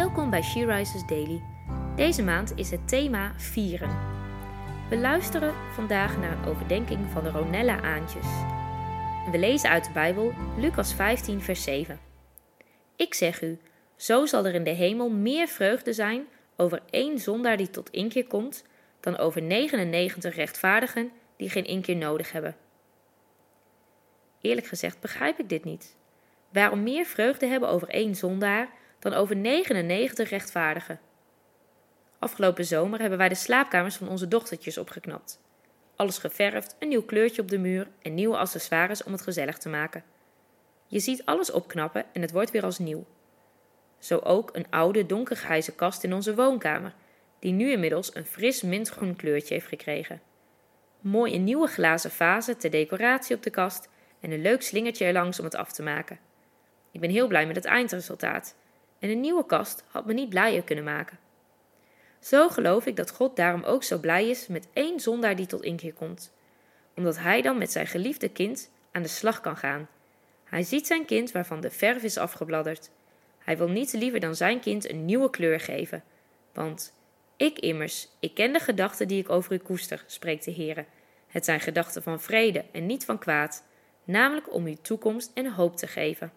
[0.00, 1.42] Welkom bij She Rises Daily.
[1.96, 3.98] Deze maand is het thema vieren.
[4.88, 8.26] We luisteren vandaag naar een overdenking van de Ronella Aantjes.
[9.30, 12.00] We lezen uit de Bijbel Lucas 15, vers 7.
[12.96, 13.58] Ik zeg u,
[13.96, 18.26] zo zal er in de hemel meer vreugde zijn over één zondaar die tot inkeer
[18.26, 18.64] komt,
[19.00, 22.56] dan over 99 rechtvaardigen die geen inkeer nodig hebben.
[24.40, 25.96] Eerlijk gezegd begrijp ik dit niet.
[26.52, 31.00] Waarom meer vreugde hebben over één zondaar dan over 99 rechtvaardigen?
[32.18, 35.40] Afgelopen zomer hebben wij de slaapkamers van onze dochtertjes opgeknapt.
[35.96, 39.68] Alles geverfd, een nieuw kleurtje op de muur en nieuwe accessoires om het gezellig te
[39.68, 40.04] maken.
[40.86, 43.06] Je ziet alles opknappen en het wordt weer als nieuw.
[43.98, 46.94] Zo ook een oude donkergrijze kast in onze woonkamer,
[47.38, 50.20] die nu inmiddels een fris mintgroen kleurtje heeft gekregen.
[51.00, 53.88] Mooie nieuwe glazen vazen ter decoratie op de kast
[54.20, 56.18] en een leuk slingertje erlangs om het af te maken.
[56.90, 58.54] Ik ben heel blij met het eindresultaat
[59.00, 61.18] en een nieuwe kast had me niet blijer kunnen maken.
[62.18, 65.62] Zo geloof ik dat God daarom ook zo blij is met één zondaar die tot
[65.62, 66.32] inkeer komt,
[66.96, 69.88] omdat hij dan met zijn geliefde kind aan de slag kan gaan.
[70.44, 72.90] Hij ziet zijn kind waarvan de verf is afgebladderd.
[73.38, 76.02] Hij wil niets liever dan zijn kind een nieuwe kleur geven.
[76.52, 76.94] Want
[77.36, 80.84] ik immers, ik ken de gedachten die ik over u koester, spreekt de Heere.
[81.26, 83.64] Het zijn gedachten van vrede en niet van kwaad,
[84.04, 86.32] namelijk om u toekomst en hoop te geven.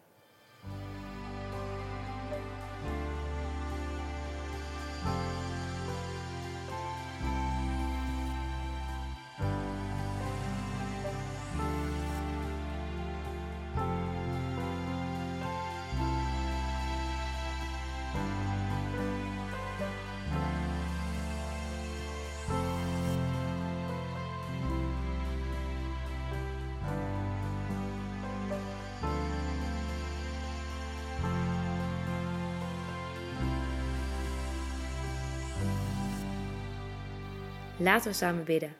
[37.83, 38.75] Laten we samen bidden.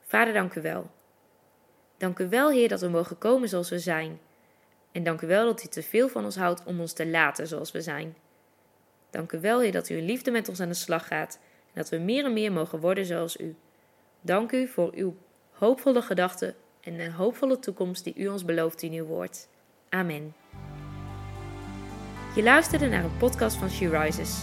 [0.00, 0.90] Vader, dank u wel.
[1.96, 4.20] Dank u wel, Heer, dat we mogen komen zoals we zijn.
[4.92, 7.46] En dank u wel dat u te veel van ons houdt om ons te laten
[7.46, 8.16] zoals we zijn.
[9.10, 11.88] Dank u wel, Heer, dat u liefde met ons aan de slag gaat en dat
[11.88, 13.56] we meer en meer mogen worden zoals u.
[14.20, 15.16] Dank u voor uw
[15.50, 19.48] hoopvolle gedachten en een hoopvolle toekomst die u ons belooft in uw woord.
[19.88, 20.34] Amen.
[22.34, 24.42] Je luisterde naar een podcast van She Rises.